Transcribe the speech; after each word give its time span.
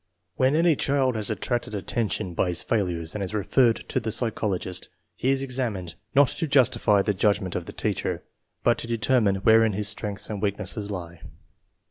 When 0.35 0.55
any 0.55 0.75
child 0.75 1.15
has 1.15 1.29
attracted 1.29 1.75
attention 1.75 2.33
by 2.33 2.47
his 2.47 2.63
failures 2.63 3.13
and 3.13 3.23
is 3.23 3.35
referred 3.35 3.87
to 3.89 3.99
the 3.99 4.11
psychologist, 4.11 4.89
he 5.15 5.29
is 5.29 5.43
exam 5.43 5.75
ined, 5.75 5.93
not 6.15 6.29
to 6.29 6.47
justify 6.47 7.03
the 7.03 7.13
judgment 7.13 7.53
of 7.55 7.67
the 7.67 7.71
teacher, 7.71 8.23
but 8.63 8.79
to 8.79 8.87
determine 8.87 9.35
wherein 9.43 9.73
his 9.73 9.89
strengths 9.89 10.27
and 10.27 10.41
weaknesses 10.41 10.89
lie. 10.89 11.21